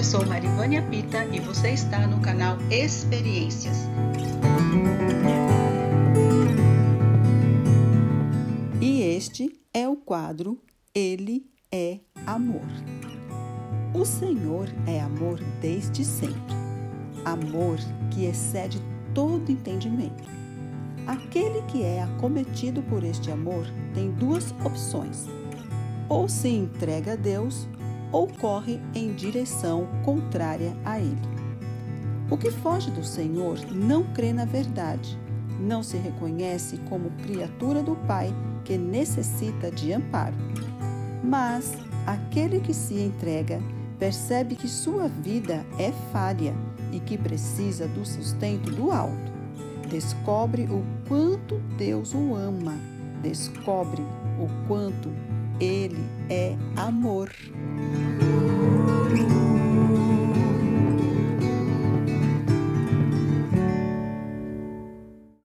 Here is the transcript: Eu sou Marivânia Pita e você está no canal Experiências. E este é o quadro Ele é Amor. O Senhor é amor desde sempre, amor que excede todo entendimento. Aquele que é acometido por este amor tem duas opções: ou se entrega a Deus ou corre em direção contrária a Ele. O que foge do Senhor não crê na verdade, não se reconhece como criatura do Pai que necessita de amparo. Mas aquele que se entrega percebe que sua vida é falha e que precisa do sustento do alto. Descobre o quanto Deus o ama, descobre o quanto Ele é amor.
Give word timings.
Eu 0.00 0.04
sou 0.04 0.24
Marivânia 0.24 0.80
Pita 0.80 1.26
e 1.26 1.40
você 1.40 1.72
está 1.72 2.06
no 2.06 2.20
canal 2.20 2.56
Experiências. 2.70 3.76
E 8.80 9.02
este 9.02 9.60
é 9.74 9.86
o 9.86 9.96
quadro 9.96 10.58
Ele 10.94 11.44
é 11.70 12.00
Amor. 12.26 12.64
O 13.92 14.06
Senhor 14.06 14.70
é 14.86 15.02
amor 15.02 15.38
desde 15.60 16.02
sempre, 16.02 16.54
amor 17.26 17.76
que 18.10 18.24
excede 18.24 18.80
todo 19.14 19.52
entendimento. 19.52 20.24
Aquele 21.06 21.60
que 21.66 21.82
é 21.82 22.02
acometido 22.02 22.82
por 22.84 23.04
este 23.04 23.30
amor 23.30 23.66
tem 23.92 24.10
duas 24.12 24.50
opções: 24.64 25.26
ou 26.08 26.26
se 26.26 26.48
entrega 26.48 27.12
a 27.12 27.16
Deus 27.16 27.68
ou 28.12 28.26
corre 28.26 28.80
em 28.94 29.12
direção 29.14 29.86
contrária 30.04 30.76
a 30.84 30.98
Ele. 30.98 31.40
O 32.30 32.36
que 32.36 32.50
foge 32.50 32.90
do 32.90 33.04
Senhor 33.04 33.58
não 33.72 34.04
crê 34.04 34.32
na 34.32 34.44
verdade, 34.44 35.18
não 35.58 35.82
se 35.82 35.96
reconhece 35.96 36.78
como 36.88 37.10
criatura 37.22 37.82
do 37.82 37.96
Pai 38.06 38.32
que 38.64 38.78
necessita 38.78 39.70
de 39.70 39.92
amparo. 39.92 40.36
Mas 41.22 41.76
aquele 42.06 42.60
que 42.60 42.72
se 42.72 42.94
entrega 42.94 43.60
percebe 43.98 44.54
que 44.54 44.68
sua 44.68 45.08
vida 45.08 45.64
é 45.78 45.92
falha 46.12 46.54
e 46.92 47.00
que 47.00 47.18
precisa 47.18 47.86
do 47.88 48.04
sustento 48.06 48.70
do 48.70 48.90
alto. 48.90 49.30
Descobre 49.88 50.62
o 50.64 50.84
quanto 51.08 51.58
Deus 51.76 52.14
o 52.14 52.34
ama, 52.34 52.76
descobre 53.22 54.02
o 54.38 54.66
quanto 54.66 55.10
Ele 55.60 55.98
é 56.30 56.56
amor. 56.76 57.30